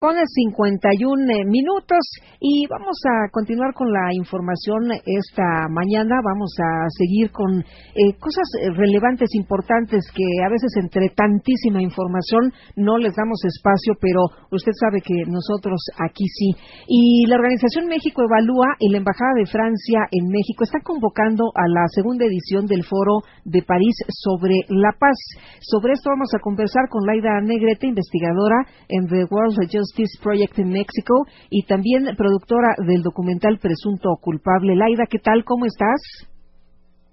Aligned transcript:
Con 0.00 0.16
51 0.16 0.96
eh, 1.28 1.44
minutos 1.44 2.00
y 2.40 2.64
vamos 2.68 2.96
a 3.04 3.28
continuar 3.30 3.74
con 3.74 3.92
la 3.92 4.08
información 4.14 4.88
esta 5.04 5.68
mañana. 5.68 6.24
Vamos 6.24 6.56
a 6.56 6.88
seguir 6.96 7.30
con 7.30 7.60
eh, 7.60 8.16
cosas 8.18 8.48
relevantes, 8.80 9.28
importantes 9.34 10.08
que 10.16 10.24
a 10.42 10.48
veces 10.48 10.72
entre 10.80 11.10
tantísima 11.10 11.82
información 11.82 12.48
no 12.76 12.96
les 12.96 13.14
damos 13.14 13.44
espacio, 13.44 13.92
pero 14.00 14.24
usted 14.50 14.72
sabe 14.72 15.02
que 15.04 15.28
nosotros 15.28 15.76
aquí 16.00 16.24
sí. 16.32 16.56
Y 16.88 17.26
la 17.28 17.36
Organización 17.36 17.84
México 17.84 18.22
Evalúa 18.24 18.76
y 18.78 18.88
la 18.88 19.04
Embajada 19.04 19.36
de 19.36 19.52
Francia 19.52 20.08
en 20.12 20.32
México 20.32 20.64
está 20.64 20.80
convocando 20.80 21.52
a 21.54 21.68
la 21.68 21.84
segunda 21.92 22.24
edición 22.24 22.64
del 22.64 22.84
Foro 22.84 23.20
de 23.44 23.60
París 23.60 23.96
sobre 24.08 24.64
la 24.70 24.96
paz. 24.98 25.20
Sobre 25.60 25.92
esto 25.92 26.08
vamos 26.08 26.32
a 26.32 26.40
conversar 26.40 26.88
con 26.88 27.04
Laida 27.04 27.42
Negrete, 27.44 27.86
investigadora 27.86 28.64
en 28.88 29.04
The 29.06 29.28
World 29.28 29.60
Justice 29.68 29.89
Justice 29.90 30.18
Project 30.22 30.58
en 30.58 30.70
México 30.70 31.26
y 31.50 31.64
también 31.66 32.14
productora 32.16 32.74
del 32.86 33.02
documental 33.02 33.58
Presunto 33.58 34.16
Culpable. 34.20 34.76
Laida, 34.76 35.04
¿qué 35.10 35.18
tal? 35.18 35.44
¿Cómo 35.44 35.66
estás? 35.66 36.28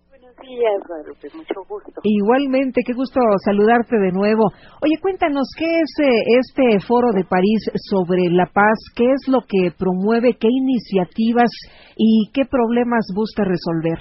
Buenos 0.10 0.36
días, 0.38 0.82
Guadalupe, 0.88 1.28
mucho 1.34 1.62
gusto. 1.68 2.02
Igualmente, 2.04 2.82
qué 2.86 2.94
gusto 2.94 3.20
saludarte 3.44 3.98
de 3.98 4.12
nuevo. 4.12 4.52
Oye, 4.82 4.98
cuéntanos, 5.02 5.50
¿qué 5.58 5.66
es 5.66 5.92
eh, 6.00 6.40
este 6.40 6.80
foro 6.86 7.12
de 7.14 7.24
París 7.24 7.62
sobre 7.90 8.30
la 8.30 8.46
paz? 8.46 8.78
¿Qué 8.96 9.06
es 9.06 9.28
lo 9.28 9.40
que 9.42 9.72
promueve? 9.78 10.38
¿Qué 10.40 10.48
iniciativas 10.50 11.50
y 11.96 12.30
qué 12.34 12.46
problemas 12.46 13.08
busca 13.16 13.44
resolver? 13.44 14.00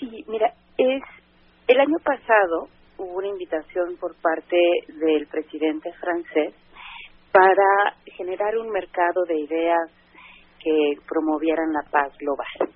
Sí, 0.00 0.24
mira, 0.28 0.52
es 0.78 1.02
el 1.68 1.80
año 1.80 1.96
pasado 2.04 2.68
hubo 2.98 3.18
una 3.18 3.28
invitación 3.28 3.96
por 3.98 4.14
parte 4.16 4.56
del 4.88 5.26
presidente 5.26 5.92
francés 5.94 6.54
para 7.34 7.96
generar 8.16 8.56
un 8.56 8.70
mercado 8.70 9.24
de 9.26 9.40
ideas 9.40 9.90
que 10.62 10.94
promovieran 11.08 11.72
la 11.72 11.82
paz 11.90 12.16
global. 12.18 12.70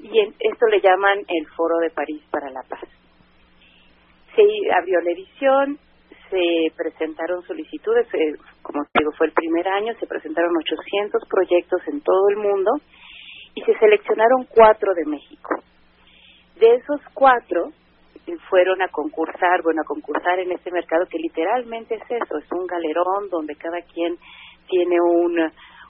Y 0.00 0.20
esto 0.20 0.66
le 0.66 0.82
llaman 0.82 1.20
el 1.26 1.46
Foro 1.56 1.78
de 1.78 1.88
París 1.88 2.22
para 2.30 2.50
la 2.50 2.60
Paz. 2.68 2.84
Se 4.36 4.42
abrió 4.76 5.00
la 5.00 5.12
edición, 5.12 5.78
se 6.28 6.72
presentaron 6.76 7.42
solicitudes, 7.44 8.06
eh, 8.12 8.34
como 8.60 8.84
digo, 8.92 9.12
fue 9.16 9.28
el 9.28 9.32
primer 9.32 9.66
año, 9.66 9.94
se 9.98 10.06
presentaron 10.06 10.52
800 10.58 11.22
proyectos 11.26 11.80
en 11.88 12.02
todo 12.02 12.28
el 12.28 12.36
mundo 12.36 12.72
y 13.54 13.62
se 13.62 13.78
seleccionaron 13.78 14.44
cuatro 14.44 14.92
de 14.92 15.06
México. 15.06 15.54
De 16.60 16.74
esos 16.74 17.00
cuatro, 17.14 17.70
fueron 18.48 18.80
a 18.82 18.88
concursar, 18.88 19.62
bueno, 19.62 19.82
a 19.82 19.86
concursar 19.86 20.38
en 20.38 20.52
este 20.52 20.70
mercado 20.70 21.06
que 21.06 21.18
literalmente 21.18 21.94
es 21.94 22.02
eso, 22.02 22.38
es 22.38 22.52
un 22.52 22.66
galerón 22.66 23.28
donde 23.30 23.54
cada 23.56 23.80
quien 23.82 24.16
tiene 24.68 25.00
un, 25.00 25.38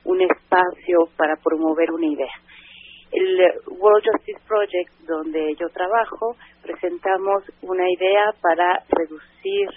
un 0.05 0.20
espacio 0.20 1.09
para 1.17 1.37
promover 1.37 1.91
una 1.92 2.06
idea. 2.06 2.33
El 3.12 3.39
World 3.67 4.05
Justice 4.05 4.41
Project, 4.47 4.92
donde 5.06 5.55
yo 5.56 5.69
trabajo, 5.70 6.37
presentamos 6.62 7.42
una 7.62 7.91
idea 7.91 8.33
para 8.41 8.84
reducir 8.89 9.69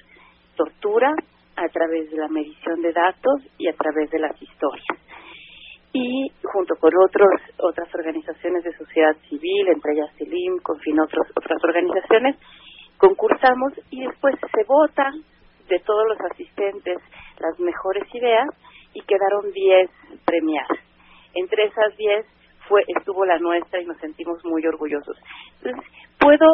tortura 0.55 1.13
a 1.55 1.67
través 1.69 2.11
de 2.11 2.17
la 2.17 2.27
medición 2.27 2.81
de 2.81 2.93
datos 2.93 3.41
y 3.57 3.67
a 3.67 3.73
través 3.73 4.09
de 4.11 4.19
las 4.19 4.39
historias. 4.41 4.85
Y 5.93 6.31
junto 6.43 6.75
con 6.75 6.91
otros, 7.05 7.29
otras 7.59 7.87
organizaciones 7.93 8.63
de 8.63 8.75
sociedad 8.75 9.15
civil, 9.29 9.67
entre 9.67 9.93
ellas 9.93 10.09
CILIM, 10.17 10.57
fin 10.83 10.99
otros, 10.99 11.27
otras 11.35 11.63
organizaciones, 11.63 12.35
concursamos 12.97 13.73
y 13.91 14.01
después 14.05 14.35
se 14.39 14.63
vota 14.63 15.11
de 15.69 15.79
todos 15.79 16.07
los 16.07 16.19
asistentes 16.31 16.97
las 17.39 17.59
mejores 17.59 18.03
ideas 18.13 18.47
y 18.93 19.01
quedaron 19.01 19.51
10 19.51 19.89
premiadas. 20.25 20.79
Entre 21.35 21.65
esas 21.65 21.95
10 21.97 22.25
fue 22.67 22.81
estuvo 22.87 23.25
la 23.25 23.37
nuestra 23.39 23.81
y 23.81 23.85
nos 23.85 23.97
sentimos 23.97 24.43
muy 24.45 24.65
orgullosos. 24.65 25.17
Entonces, 25.61 25.91
puedo 26.19 26.45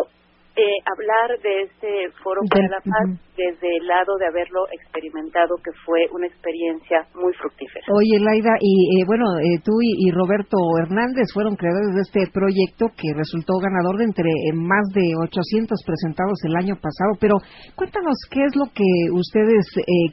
eh, 0.55 0.75
hablar 0.83 1.39
de 1.39 1.61
este 1.63 2.11
Foro 2.21 2.41
para 2.49 2.67
la 2.67 2.81
Paz 2.83 3.15
desde 3.37 3.77
el 3.77 3.87
lado 3.87 4.17
de 4.19 4.27
haberlo 4.27 4.67
experimentado, 4.75 5.55
que 5.63 5.71
fue 5.85 6.03
una 6.11 6.27
experiencia 6.27 7.07
muy 7.15 7.31
fructífera. 7.39 7.85
Oye, 7.95 8.19
Laida, 8.19 8.57
y 8.59 8.99
eh, 8.99 9.05
bueno, 9.07 9.23
eh, 9.39 9.61
tú 9.63 9.71
y, 9.79 10.11
Roberto 10.11 10.57
Hernández 10.83 11.31
fueron 11.33 11.55
creadores 11.55 11.95
de 11.95 12.01
este 12.01 12.31
proyecto 12.33 12.91
que 12.97 13.15
resultó 13.15 13.55
ganador 13.61 13.97
de 13.97 14.11
entre 14.11 14.27
más 14.53 14.83
de 14.91 15.15
800 15.15 15.79
presentados 15.85 16.43
el 16.43 16.55
año 16.57 16.75
pasado, 16.75 17.15
pero 17.21 17.39
cuéntanos 17.75 18.17
qué 18.29 18.43
es 18.43 18.55
lo 18.57 18.65
que 18.75 18.89
ustedes 19.15 19.63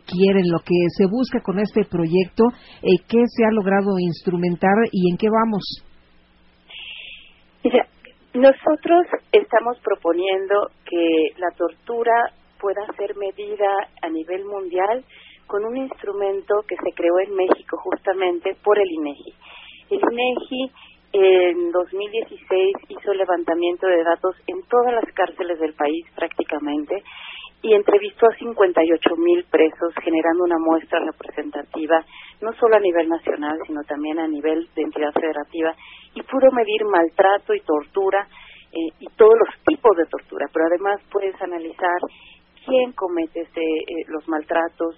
quieren, 0.06 0.46
lo 0.52 0.60
que 0.60 0.78
se 0.94 1.06
busca 1.10 1.40
con 1.42 1.58
este 1.58 1.82
proyecto, 1.90 2.44
qué 3.08 3.22
se 3.26 3.44
ha 3.44 3.50
logrado 3.50 3.98
instrumentar 3.98 4.76
y 4.92 5.10
en 5.10 5.16
qué 5.16 5.26
vamos. 5.26 5.82
Mira, 7.64 7.82
nosotros 8.36 9.06
estamos 9.32 9.78
proponiendo 9.80 10.70
que 10.84 11.32
la 11.38 11.50
tortura 11.56 12.32
pueda 12.60 12.86
ser 12.96 13.16
medida 13.16 13.68
a 14.02 14.08
nivel 14.08 14.44
mundial 14.44 15.04
con 15.46 15.64
un 15.64 15.76
instrumento 15.76 16.62
que 16.68 16.76
se 16.76 16.92
creó 16.94 17.18
en 17.20 17.34
México 17.34 17.76
justamente 17.78 18.56
por 18.62 18.78
el 18.78 18.90
INEGI. 18.90 19.34
El 19.90 20.00
INEGI 20.00 20.72
en 21.12 21.70
2016 21.70 22.74
hizo 22.88 23.14
levantamiento 23.14 23.86
de 23.86 24.04
datos 24.04 24.36
en 24.46 24.62
todas 24.68 24.92
las 24.92 25.14
cárceles 25.14 25.58
del 25.58 25.74
país 25.74 26.04
prácticamente 26.14 27.02
y 27.62 27.74
entrevistó 27.74 28.26
a 28.26 28.36
58 28.36 29.16
mil 29.16 29.44
presos 29.50 29.94
generando 30.02 30.44
una 30.44 30.58
muestra 30.58 31.00
representativa 31.00 32.04
no 32.40 32.52
solo 32.54 32.76
a 32.76 32.80
nivel 32.80 33.08
nacional 33.08 33.58
sino 33.66 33.82
también 33.84 34.18
a 34.18 34.28
nivel 34.28 34.68
de 34.74 34.82
entidad 34.82 35.12
federativa 35.12 35.74
y 36.14 36.22
pudo 36.22 36.50
medir 36.52 36.84
maltrato 36.84 37.54
y 37.54 37.60
tortura 37.60 38.26
eh, 38.72 38.92
y 39.00 39.06
todos 39.16 39.34
los 39.38 39.48
tipos 39.64 39.96
de 39.96 40.06
tortura, 40.06 40.46
pero 40.52 40.66
además 40.66 41.00
puedes 41.10 41.40
analizar 41.40 41.98
quién 42.66 42.92
comete 42.92 43.40
este, 43.40 43.62
los 44.08 44.26
maltratos, 44.28 44.96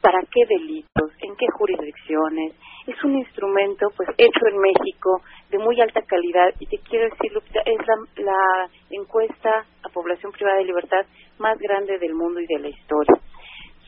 para 0.00 0.20
qué 0.32 0.46
delitos, 0.48 1.10
en 1.20 1.36
qué 1.36 1.46
jurisdicciones. 1.58 2.54
Es 2.86 3.02
un 3.04 3.18
instrumento 3.18 3.88
pues 3.96 4.08
hecho 4.16 4.46
en 4.50 4.58
México 4.58 5.20
de 5.50 5.58
muy 5.58 5.80
alta 5.80 6.00
calidad 6.02 6.48
y 6.58 6.66
te 6.66 6.78
quiero 6.78 7.04
decir, 7.04 7.32
es 7.64 7.86
la, 7.86 8.24
la 8.24 8.70
encuesta 8.90 9.66
a 9.82 9.88
población 9.92 10.32
privada 10.32 10.58
de 10.58 10.64
libertad 10.64 11.04
más 11.38 11.58
grande 11.58 11.98
del 11.98 12.14
mundo 12.14 12.40
y 12.40 12.46
de 12.46 12.58
la 12.58 12.68
historia. 12.68 13.20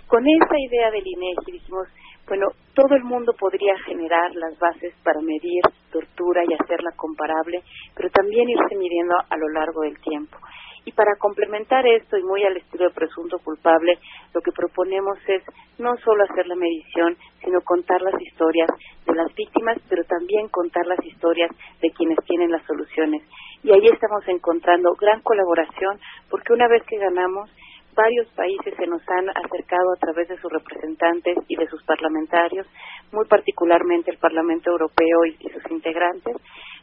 Con 0.07 0.23
esa 0.29 0.57
idea 0.59 0.91
del 0.91 1.07
INEGI 1.07 1.53
dijimos, 1.53 1.89
bueno, 2.29 2.49
todo 2.75 2.95
el 2.95 3.05
mundo 3.05 3.33
podría 3.39 3.77
generar 3.85 4.35
las 4.35 4.59
bases 4.59 4.95
para 5.03 5.21
medir 5.21 5.63
tortura 5.91 6.43
y 6.49 6.55
hacerla 6.55 6.91
comparable, 6.97 7.63
pero 7.95 8.09
también 8.11 8.49
irse 8.49 8.77
midiendo 8.77 9.15
a 9.29 9.37
lo 9.37 9.49
largo 9.49 9.83
del 9.83 9.99
tiempo. 10.01 10.39
Y 10.85 10.93
para 10.93 11.17
complementar 11.17 11.87
esto 11.87 12.17
y 12.17 12.23
muy 12.23 12.43
al 12.45 12.57
estilo 12.57 12.89
de 12.89 12.95
presunto 12.95 13.39
culpable, 13.39 13.99
lo 14.35 14.41
que 14.41 14.51
proponemos 14.53 15.19
es 15.29 15.43
no 15.79 15.97
solo 16.05 16.25
hacer 16.25 16.47
la 16.47 16.57
medición, 16.57 17.17
sino 17.45 17.61
contar 17.63 18.01
las 18.03 18.21
historias 18.21 18.69
de 19.07 19.15
las 19.15 19.33
víctimas, 19.35 19.79
pero 19.89 20.03
también 20.05 20.49
contar 20.49 20.87
las 20.87 21.05
historias 21.05 21.51
de 21.81 21.91
quienes 21.91 22.19
tienen 22.27 22.51
las 22.51 22.65
soluciones. 22.67 23.23
Y 23.63 23.71
ahí 23.71 23.87
estamos 23.87 24.27
encontrando 24.27 24.95
gran 24.95 25.21
colaboración, 25.23 26.01
porque 26.29 26.53
una 26.53 26.67
vez 26.67 26.83
que 26.85 26.99
ganamos, 26.99 27.49
varios 27.95 28.27
países 28.35 28.75
se 28.77 28.87
nos 28.87 29.03
han 29.09 29.29
acercado 29.31 29.93
a 29.93 30.01
través 30.01 30.29
de 30.29 30.39
sus 30.39 30.51
representantes 30.51 31.37
y 31.49 31.57
de 31.57 31.69
sus 31.69 31.83
parlamentarios, 31.85 32.67
muy 33.13 33.27
particularmente 33.27 34.11
el 34.11 34.19
Parlamento 34.19 34.71
Europeo 34.71 35.25
y, 35.27 35.49
sus 35.51 35.71
integrantes, 35.71 36.37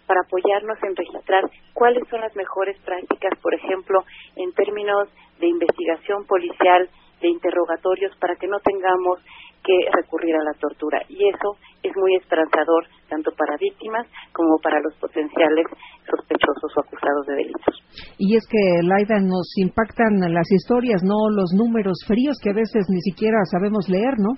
para 0.09 0.25
apoyarnos 0.25 0.81
en 0.81 0.96
registrar 0.96 1.46
cuáles 1.74 2.02
son 2.09 2.22
las 2.22 2.36
mejores 2.36 2.75
prácticas, 2.81 3.38
por 3.44 3.53
ejemplo, 3.53 4.02
en 4.36 4.52
términos 4.53 5.08
de 5.40 5.47
investigación 5.47 6.25
policial, 6.25 6.90
de 7.22 7.30
interrogatorios, 7.30 8.18
para 8.18 8.34
que 8.36 8.47
no 8.47 8.58
tengamos 8.66 9.20
que 9.62 9.75
recurrir 9.94 10.34
a 10.34 10.44
la 10.50 10.58
tortura. 10.58 10.97
Y 11.09 11.29
eso 11.29 11.61
es 11.84 11.94
muy 11.96 12.16
esperanzador 12.16 12.90
tanto 13.08 13.29
para 13.38 13.53
víctimas 13.58 14.08
como 14.34 14.58
para 14.64 14.82
los 14.82 14.96
potenciales 14.97 15.67
sospechosos 16.09 16.73
o 16.73 16.79
acusados 16.82 17.28
de 17.28 17.35
delitos. 17.35 17.76
Y 18.17 18.35
es 18.35 18.47
que, 18.50 18.82
Laida, 18.82 19.22
nos 19.22 19.46
impactan 19.62 20.17
las 20.34 20.50
historias, 20.50 21.03
no 21.03 21.29
los 21.29 21.53
números 21.53 22.02
fríos 22.08 22.38
que 22.41 22.50
a 22.50 22.58
veces 22.58 22.88
ni 22.90 23.02
siquiera 23.02 23.38
sabemos 23.52 23.85
leer, 23.90 24.17
¿no? 24.17 24.34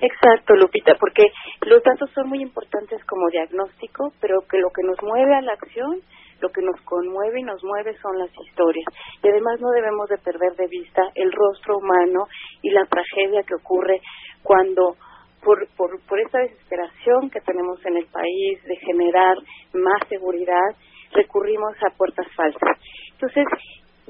Exacto, 0.00 0.54
Lupita, 0.54 0.94
porque 0.98 1.30
los 1.66 1.82
datos 1.82 2.10
son 2.14 2.28
muy 2.28 2.40
importantes 2.40 3.04
como 3.04 3.28
diagnóstico, 3.28 4.12
pero 4.20 4.40
que 4.48 4.58
lo 4.58 4.70
que 4.70 4.82
nos 4.82 4.96
mueve 5.02 5.34
a 5.34 5.42
la 5.42 5.52
acción, 5.52 6.00
lo 6.40 6.48
que 6.48 6.62
nos 6.62 6.80
conmueve 6.82 7.40
y 7.40 7.42
nos 7.42 7.62
mueve 7.62 7.94
son 8.00 8.18
las 8.18 8.30
historias. 8.46 8.86
Y 9.22 9.28
además 9.28 9.60
no 9.60 9.68
debemos 9.70 10.08
de 10.08 10.16
perder 10.16 10.56
de 10.56 10.68
vista 10.68 11.02
el 11.14 11.30
rostro 11.30 11.76
humano 11.76 12.24
y 12.62 12.70
la 12.70 12.86
tragedia 12.86 13.42
que 13.42 13.56
ocurre 13.56 14.00
cuando 14.42 14.96
por, 15.44 15.68
por, 15.76 16.00
por 16.06 16.18
esta 16.18 16.38
desesperación 16.38 17.28
que 17.30 17.40
tenemos 17.40 17.84
en 17.84 17.98
el 17.98 18.06
país 18.06 18.62
de 18.64 18.76
generar 18.76 19.36
más 19.74 20.00
seguridad, 20.08 20.76
recurrimos 21.12 21.74
a 21.86 21.96
puertas 21.96 22.26
falsas. 22.34 22.78
Entonces, 23.12 23.44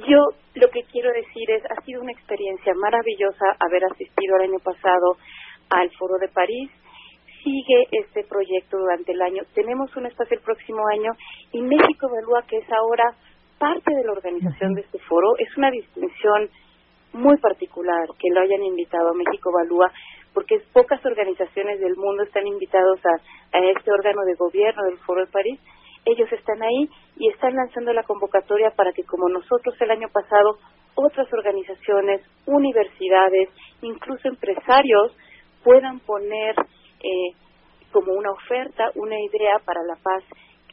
yo 0.09 0.19
lo 0.55 0.69
que 0.69 0.83
quiero 0.91 1.11
decir 1.13 1.51
es, 1.51 1.63
ha 1.71 1.83
sido 1.85 2.01
una 2.03 2.13
experiencia 2.13 2.73
maravillosa 2.75 3.45
haber 3.61 3.85
asistido 3.85 4.37
el 4.37 4.51
año 4.51 4.59
pasado 4.63 5.17
al 5.71 5.91
Foro 5.97 6.19
de 6.19 6.29
París. 6.29 6.71
Sigue 7.43 7.87
este 7.93 8.25
proyecto 8.25 8.77
durante 8.77 9.13
el 9.13 9.23
año. 9.23 9.43
Tenemos 9.55 9.95
un 9.97 10.07
espacio 10.07 10.37
el 10.37 10.43
próximo 10.43 10.87
año 10.89 11.13
y 11.53 11.63
México 11.63 12.07
Evalúa, 12.09 12.43
que 12.47 12.59
es 12.59 12.71
ahora 12.71 13.15
parte 13.59 13.95
de 13.95 14.05
la 14.05 14.13
organización 14.13 14.75
de 14.75 14.83
este 14.83 14.99
foro. 15.01 15.37
Es 15.39 15.57
una 15.57 15.71
distinción 15.71 16.51
muy 17.13 17.37
particular 17.39 18.09
que 18.19 18.29
lo 18.33 18.41
hayan 18.41 18.63
invitado 18.63 19.11
a 19.11 19.15
México 19.15 19.51
Evalúa, 19.51 19.91
porque 20.35 20.63
pocas 20.73 21.05
organizaciones 21.05 21.81
del 21.81 21.97
mundo 21.97 22.23
están 22.23 22.47
invitados 22.47 23.01
a, 23.05 23.57
a 23.57 23.61
este 23.77 23.91
órgano 23.91 24.23
de 24.23 24.35
gobierno 24.35 24.85
del 24.85 24.99
Foro 24.99 25.25
de 25.25 25.33
París. 25.33 25.61
Ellos 26.05 26.31
están 26.33 26.63
ahí 26.63 26.89
y 27.19 27.29
están 27.29 27.55
lanzando 27.55 27.93
la 27.93 28.05
convocatoria 28.05 28.71
para 28.71 28.93
que, 28.93 29.05
como 29.05 29.29
nosotros 29.29 29.75
el 29.81 29.91
año 29.91 30.09
pasado, 30.13 30.59
otras 30.95 31.31
organizaciones, 31.33 32.23
universidades, 32.47 33.49
incluso 33.83 34.29
empresarios 34.29 35.17
puedan 35.65 36.01
poner 36.01 36.55
eh, 36.59 37.35
como 37.93 38.13
una 38.13 38.31
oferta, 38.31 38.91
una 38.95 39.17
idea 39.19 39.59
para 39.65 39.83
la 39.83 39.97
paz 40.03 40.23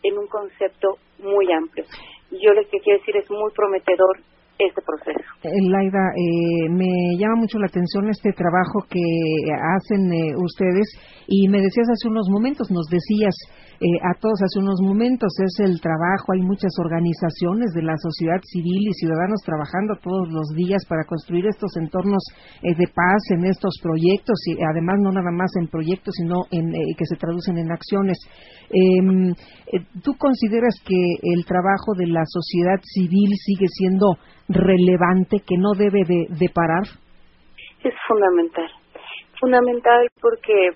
en 0.04 0.18
un 0.18 0.28
concepto 0.28 0.98
muy 1.20 1.52
amplio. 1.52 1.86
Yo 2.32 2.54
lo 2.54 2.62
que 2.70 2.80
quiero 2.80 3.00
decir 3.00 3.18
es 3.18 3.30
muy 3.30 3.52
prometedor 3.56 4.18
este 4.60 4.82
proceso. 4.82 5.30
Eh, 5.44 5.62
Laida, 5.70 6.02
eh, 6.18 6.70
me 6.70 7.16
llama 7.18 7.36
mucho 7.42 7.60
la 7.60 7.68
atención 7.68 8.10
este 8.10 8.34
trabajo 8.34 8.86
que 8.90 9.06
hacen 9.54 10.12
eh, 10.12 10.34
ustedes 10.36 10.88
y 11.28 11.48
me 11.48 11.62
decías 11.62 11.88
hace 11.90 12.10
unos 12.10 12.28
momentos, 12.30 12.70
nos 12.72 12.88
decías 12.90 13.36
a 14.02 14.14
todos 14.20 14.42
hace 14.42 14.60
unos 14.60 14.82
momentos, 14.82 15.30
es 15.40 15.60
el 15.60 15.80
trabajo, 15.80 16.34
hay 16.34 16.42
muchas 16.42 16.74
organizaciones 16.80 17.74
de 17.74 17.84
la 17.84 17.96
sociedad 17.98 18.42
civil 18.42 18.90
y 18.90 18.94
ciudadanos 18.94 19.42
trabajando 19.46 19.96
todos 20.02 20.30
los 20.30 20.50
días 20.56 20.84
para 20.90 21.06
construir 21.06 21.46
estos 21.46 21.78
entornos 21.78 22.24
de 22.64 22.88
paz 22.88 23.22
en 23.38 23.46
estos 23.46 23.78
proyectos 23.82 24.36
y 24.48 24.58
además 24.64 24.98
no 25.00 25.12
nada 25.12 25.32
más 25.32 25.52
en 25.62 25.68
proyectos, 25.68 26.16
sino 26.18 26.46
en 26.52 26.72
que 26.72 27.06
se 27.06 27.18
traducen 27.18 27.58
en 27.58 27.72
acciones. 27.72 28.18
Em, 28.70 29.34
¿Tú 30.04 30.14
consideras 30.18 30.76
que 30.86 30.98
el 31.22 31.46
trabajo 31.46 31.94
de 31.96 32.08
la 32.08 32.24
sociedad 32.26 32.80
civil 32.84 33.32
sigue 33.46 33.68
siendo 33.68 34.18
relevante 34.50 35.40
que 35.46 35.58
no 35.58 35.72
debe 35.78 36.04
de, 36.06 36.50
parar? 36.54 36.84
Es 37.84 37.94
fundamental, 38.08 38.70
fundamental 39.40 40.08
porque 40.22 40.72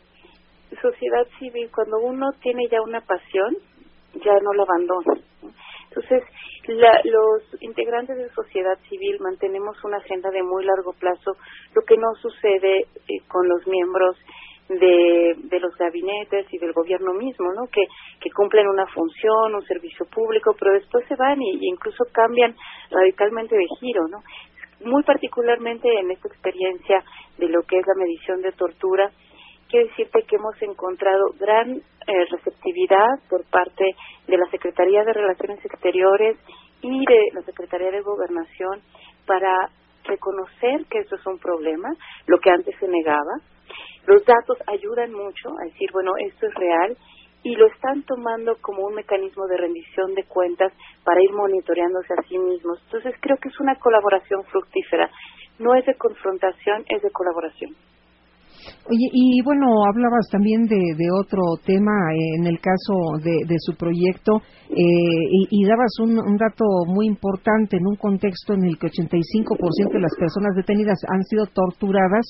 sociedad 0.82 1.28
civil, 1.40 1.70
cuando 1.74 2.00
uno 2.00 2.32
tiene 2.42 2.68
ya 2.70 2.82
una 2.82 3.02
pasión, 3.02 3.56
ya 4.24 4.34
no 4.42 4.54
la 4.54 4.64
abandona. 4.64 5.22
Entonces, 5.90 6.24
los 6.68 7.62
integrantes 7.62 8.18
de 8.18 8.30
sociedad 8.30 8.78
civil 8.90 9.18
mantenemos 9.20 9.84
una 9.84 9.98
agenda 9.98 10.30
de 10.30 10.44
muy 10.44 10.64
largo 10.64 10.94
plazo, 10.94 11.34
lo 11.76 11.82
que 11.82 11.98
no 11.98 12.14
sucede 12.22 12.82
eh, 12.82 13.20
con 13.28 13.48
los 13.48 13.66
miembros 13.68 14.16
de, 14.70 15.36
de 15.38 15.60
los 15.60 15.76
gabinetes 15.76 16.46
y 16.52 16.58
del 16.58 16.72
gobierno 16.72 17.14
mismo, 17.14 17.52
¿no? 17.54 17.68
Que, 17.68 17.84
que 18.22 18.30
cumplen 18.32 18.68
una 18.68 18.88
función, 18.88 19.56
un 19.56 19.66
servicio 19.66 20.06
público, 20.06 20.56
pero 20.58 20.74
después 20.74 21.06
se 21.08 21.16
van 21.16 21.42
y, 21.42 21.68
incluso 21.68 22.06
cambian 22.14 22.56
radicalmente 22.90 23.56
de 23.56 23.66
giro, 23.80 24.08
¿no? 24.08 24.20
Muy 24.86 25.04
particularmente 25.04 25.88
en 26.00 26.12
esta 26.12 26.28
experiencia 26.28 27.04
de 27.38 27.50
lo 27.50 27.62
que 27.64 27.78
es 27.78 27.86
la 27.86 28.00
medición 28.00 28.42
de 28.42 28.52
tortura, 28.54 29.12
quiero 29.72 29.88
decirte 29.88 30.24
que 30.28 30.36
hemos 30.36 30.62
encontrado 30.62 31.32
gran 31.40 31.72
eh, 31.72 32.26
receptividad 32.30 33.08
por 33.30 33.46
parte 33.50 33.96
de 34.28 34.38
la 34.38 34.46
Secretaría 34.52 35.04
de 35.06 35.14
Relaciones 35.14 35.64
Exteriores 35.64 36.38
y 36.82 37.06
de 37.06 37.30
la 37.34 37.42
Secretaría 37.44 37.90
de 37.90 38.02
Gobernación 38.02 38.82
para 39.26 39.70
reconocer 40.04 40.86
que 40.90 41.00
eso 41.00 41.16
es 41.16 41.26
un 41.26 41.40
problema, 41.40 41.90
lo 42.28 42.38
que 42.40 42.50
antes 42.50 42.76
se 42.80 42.88
negaba, 42.88 43.40
los 44.08 44.26
datos 44.26 44.58
ayudan 44.68 45.14
mucho 45.14 45.50
a 45.62 45.66
decir, 45.66 45.90
bueno, 45.94 46.12
esto 46.20 46.48
es 46.48 46.54
real 46.56 46.98
y 47.44 47.56
lo 47.56 47.68
están 47.68 48.04
tomando 48.04 48.58
como 48.62 48.86
un 48.86 48.96
mecanismo 48.96 49.48
de 49.48 49.58
rendición 49.58 50.14
de 50.16 50.26
cuentas 50.26 50.74
para 51.06 51.22
ir 51.24 51.32
monitoreándose 51.32 52.14
a 52.14 52.24
sí 52.28 52.38
mismos. 52.38 52.80
Entonces 52.86 53.16
creo 53.22 53.38
que 53.38 53.50
es 53.50 53.60
una 53.60 53.76
colaboración 53.76 54.44
fructífera. 54.46 55.10
No 55.60 55.76
es 55.76 55.86
de 55.86 55.96
confrontación, 55.96 56.84
es 56.90 57.02
de 57.02 57.12
colaboración. 57.12 57.72
Oye, 58.90 59.08
y 59.14 59.42
bueno, 59.44 59.68
hablabas 59.88 60.28
también 60.32 60.66
de, 60.66 61.08
otro 61.20 61.42
tema 61.66 61.92
eh, 62.14 62.40
en 62.40 62.48
el 62.48 62.60
caso 62.60 62.94
de, 63.24 63.56
su 63.60 63.76
proyecto 63.76 64.42
eh, 64.70 64.76
y, 64.76 65.48
y, 65.50 65.66
dabas 65.66 65.92
un, 66.00 66.20
un, 66.20 66.38
dato 66.38 66.66
muy 66.88 67.06
importante 67.06 67.78
en 67.78 67.86
un 67.86 67.96
contexto 67.96 68.54
en 68.54 68.66
el 68.66 68.78
que 68.78 68.88
85% 68.88 69.94
de 69.94 70.00
las 70.00 70.16
personas 70.18 70.56
detenidas 70.56 71.00
han 71.08 71.24
sido 71.24 71.46
torturadas 71.48 72.26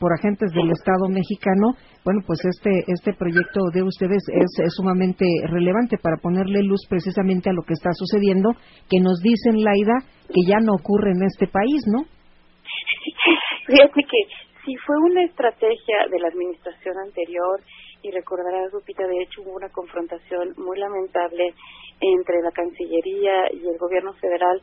por 0.00 0.12
agentes 0.14 0.50
del 0.52 0.70
Estado 0.72 1.08
mexicano, 1.08 1.76
bueno, 2.04 2.22
pues 2.26 2.40
este, 2.42 2.84
este 2.88 3.12
proyecto 3.12 3.60
de 3.72 3.82
ustedes 3.82 4.22
es, 4.32 4.74
sumamente 4.74 5.26
relevante 5.44 5.98
para 5.98 6.16
ponerle 6.16 6.62
luz 6.62 6.80
precisamente 6.88 7.50
a 7.50 7.52
lo 7.52 7.62
que 7.62 7.74
está 7.74 7.90
sucediendo, 7.92 8.50
que 8.88 8.98
nos 9.00 9.20
dicen, 9.20 9.62
Laida, 9.62 10.00
que 10.26 10.40
ya 10.48 10.58
no 10.60 10.72
ocurre 10.72 11.12
en 11.12 11.22
este 11.22 11.46
país, 11.46 11.84
¿no? 11.86 12.02
Fíjate 13.66 14.00
que 14.00 14.49
si 14.64 14.76
fue 14.76 14.96
una 14.98 15.24
estrategia 15.24 16.06
de 16.10 16.18
la 16.18 16.28
administración 16.28 16.98
anterior, 16.98 17.60
y 18.02 18.10
recordarás, 18.10 18.72
Lupita, 18.72 19.06
de 19.06 19.22
hecho 19.22 19.42
hubo 19.42 19.56
una 19.56 19.68
confrontación 19.68 20.54
muy 20.56 20.78
lamentable 20.78 21.54
entre 22.00 22.40
la 22.42 22.50
Cancillería 22.50 23.52
y 23.52 23.68
el 23.68 23.78
gobierno 23.78 24.14
federal 24.14 24.62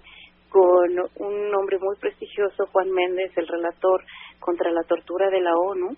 con 0.50 0.90
un 1.18 1.56
hombre 1.56 1.78
muy 1.80 1.96
prestigioso, 1.98 2.68
Juan 2.72 2.90
Méndez, 2.90 3.32
el 3.38 3.48
relator 3.48 4.04
contra 4.40 4.72
la 4.72 4.84
tortura 4.84 5.30
de 5.30 5.42
la 5.42 5.56
ONU, 5.56 5.96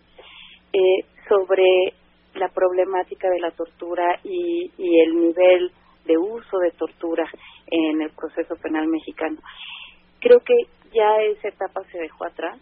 eh, 0.74 1.06
sobre 1.28 1.94
la 2.36 2.50
problemática 2.50 3.30
de 3.30 3.40
la 3.40 3.52
tortura 3.52 4.20
y, 4.24 4.72
y 4.78 5.00
el 5.02 5.16
nivel 5.16 5.72
de 6.06 6.18
uso 6.18 6.58
de 6.58 6.72
tortura 6.72 7.26
en 7.68 8.02
el 8.02 8.12
proceso 8.12 8.56
penal 8.56 8.88
mexicano. 8.88 9.38
Creo 10.20 10.40
que 10.40 10.56
ya 10.92 11.22
esa 11.22 11.50
etapa 11.50 11.82
se 11.92 12.00
dejó 12.00 12.26
atrás. 12.26 12.60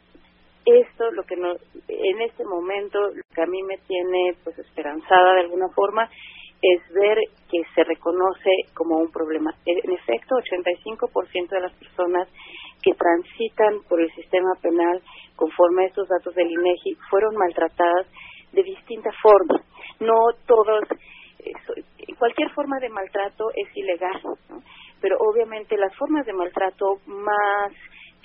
Esto, 0.68 1.10
lo 1.12 1.24
que 1.24 1.38
no, 1.38 1.54
en 1.88 2.22
este 2.22 2.44
momento, 2.44 3.00
lo 3.00 3.24
que 3.34 3.42
a 3.42 3.46
mí 3.46 3.64
me 3.64 3.78
tiene 3.88 4.36
pues 4.44 4.60
esperanzada 4.60 5.36
de 5.36 5.40
alguna 5.42 5.70
forma, 5.74 6.10
es 6.62 6.82
ver 6.94 7.18
que 7.50 7.62
se 7.74 7.84
reconoce 7.86 8.50
como 8.74 8.98
un 8.98 9.10
problema. 9.10 9.54
En 9.66 9.92
efecto, 9.94 10.36
85% 10.36 11.50
de 11.50 11.62
las 11.62 11.74
personas 11.74 12.28
que 12.84 12.92
transitan 12.94 13.82
por 13.88 14.02
el 14.02 14.12
sistema 14.14 14.52
penal 14.62 15.02
conforme 15.38 15.84
a 15.84 15.88
estos 15.88 16.10
datos 16.10 16.36
del 16.36 16.52
INEGI 16.52 16.98
fueron 17.10 17.36
maltratadas 17.36 18.08
de 18.52 18.64
distinta 18.64 19.12
forma. 19.22 19.62
No 20.02 20.16
todos 20.46 20.84
cualquier 22.18 22.50
forma 22.52 22.80
de 22.80 22.90
maltrato 22.90 23.52
es 23.56 23.70
ilegal, 23.76 24.22
pero 25.00 25.18
obviamente 25.20 25.78
las 25.78 25.96
formas 25.96 26.26
de 26.26 26.34
maltrato 26.34 27.00
más 27.06 27.72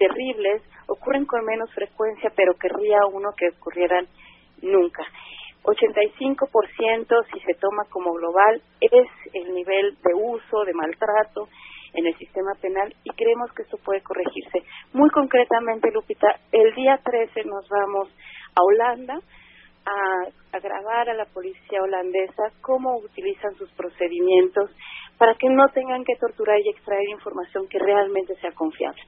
terribles 0.03 0.63
ocurren 0.89 1.25
con 1.27 1.45
menos 1.45 1.73
frecuencia, 1.73 2.33
pero 2.35 2.55
querría 2.55 2.99
uno 3.13 3.31
que 3.37 3.51
ocurrieran 3.57 4.07
nunca. 4.63 5.05
85% 5.63 7.25
si 7.33 7.41
se 7.41 7.55
toma 7.55 7.85
como 7.89 8.13
global 8.15 8.61
es 8.81 9.09
el 9.33 9.55
nivel 9.55 9.97
de 10.03 10.15
uso, 10.15 10.65
de 10.65 10.75
maltrato 10.75 11.49
en 11.95 12.07
el 12.07 12.17
sistema 12.19 12.53
penal 12.61 12.93
y 13.05 13.11
creemos 13.11 13.53
que 13.53 13.63
esto 13.63 13.79
puede 13.85 14.03
corregirse. 14.03 14.63
Muy 14.93 15.09
concretamente, 15.11 15.93
Lupita, 15.93 16.27
el 16.51 16.75
día 16.75 16.99
13 17.05 17.45
nos 17.45 17.69
vamos 17.69 18.09
a 18.57 18.63
Holanda 18.63 19.21
a, 19.85 20.57
a 20.57 20.59
grabar 20.59 21.11
a 21.11 21.15
la 21.15 21.27
policía 21.27 21.83
holandesa 21.83 22.51
cómo 22.61 22.97
utilizan 22.99 23.55
sus 23.55 23.71
procedimientos 23.73 24.71
para 25.17 25.35
que 25.35 25.49
no 25.49 25.69
tengan 25.69 26.05
que 26.05 26.17
torturar 26.17 26.59
y 26.59 26.71
extraer 26.71 27.09
información 27.09 27.69
que 27.69 27.79
realmente 27.79 28.35
sea 28.41 28.51
confiable. 28.53 29.01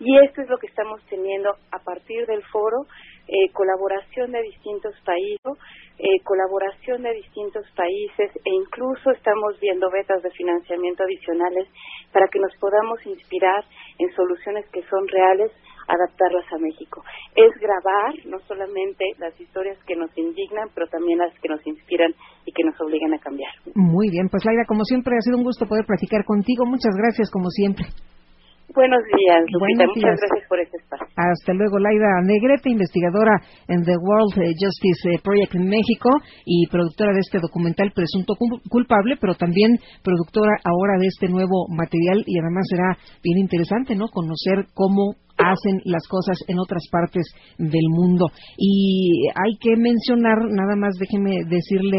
Y 0.00 0.16
esto 0.24 0.40
es 0.40 0.48
lo 0.48 0.56
que 0.56 0.66
estamos 0.66 1.00
teniendo 1.10 1.50
a 1.70 1.78
partir 1.84 2.24
del 2.26 2.42
foro, 2.44 2.88
eh, 3.28 3.52
colaboración 3.52 4.32
de 4.32 4.40
distintos 4.42 4.94
países, 5.04 5.52
eh, 5.98 6.18
colaboración 6.24 7.02
de 7.02 7.12
distintos 7.12 7.68
países 7.76 8.32
e 8.42 8.50
incluso 8.50 9.10
estamos 9.10 9.60
viendo 9.60 9.90
vetas 9.90 10.22
de 10.22 10.30
financiamiento 10.30 11.04
adicionales 11.04 11.68
para 12.12 12.26
que 12.32 12.40
nos 12.40 12.56
podamos 12.56 13.04
inspirar 13.04 13.62
en 13.98 14.10
soluciones 14.16 14.64
que 14.72 14.80
son 14.88 15.06
reales, 15.06 15.52
adaptarlas 15.86 16.50
a 16.50 16.58
México. 16.58 17.04
Es 17.36 17.52
grabar 17.60 18.14
no 18.24 18.40
solamente 18.48 19.04
las 19.18 19.38
historias 19.38 19.76
que 19.84 19.96
nos 19.96 20.16
indignan, 20.16 20.70
pero 20.74 20.86
también 20.88 21.18
las 21.18 21.38
que 21.40 21.48
nos 21.50 21.60
inspiran 21.66 22.14
y 22.46 22.52
que 22.52 22.64
nos 22.64 22.80
obligan 22.80 23.12
a 23.12 23.18
cambiar. 23.18 23.52
Muy 23.74 24.08
bien, 24.08 24.30
pues 24.30 24.46
Laida, 24.46 24.64
como 24.66 24.84
siempre 24.84 25.14
ha 25.14 25.20
sido 25.20 25.36
un 25.36 25.44
gusto 25.44 25.66
poder 25.66 25.84
platicar 25.84 26.24
contigo. 26.24 26.64
Muchas 26.64 26.96
gracias, 26.96 27.30
como 27.30 27.50
siempre. 27.50 27.84
Buenos 28.74 29.02
días, 29.16 29.42
Lupita. 29.50 29.86
Muchas 29.86 30.20
gracias 30.20 30.48
por 30.48 30.60
este 30.60 30.76
espacio. 30.76 31.06
Hasta 31.16 31.52
luego, 31.54 31.78
Laida 31.78 32.22
Negrete, 32.22 32.70
investigadora 32.70 33.42
en 33.66 33.82
The 33.82 33.96
World 33.98 34.34
Justice 34.54 35.18
Project 35.22 35.54
en 35.56 35.66
México 35.68 36.10
y 36.44 36.66
productora 36.68 37.12
de 37.12 37.20
este 37.20 37.40
documental 37.40 37.90
Presunto 37.92 38.34
Culpable, 38.68 39.16
pero 39.20 39.34
también 39.34 39.78
productora 40.04 40.54
ahora 40.64 40.98
de 41.00 41.06
este 41.06 41.28
nuevo 41.28 41.66
material 41.68 42.22
y 42.26 42.38
además 42.38 42.66
será 42.70 42.96
bien 43.22 43.38
interesante, 43.38 43.96
¿no? 43.96 44.06
Conocer 44.08 44.66
cómo 44.74 45.14
hacen 45.40 45.80
las 45.84 46.06
cosas 46.06 46.36
en 46.48 46.58
otras 46.58 46.82
partes 46.90 47.24
del 47.58 47.88
mundo. 47.88 48.26
Y 48.56 49.28
hay 49.28 49.56
que 49.60 49.76
mencionar, 49.76 50.36
nada 50.50 50.76
más 50.76 50.94
déjeme 50.98 51.44
decirle 51.48 51.98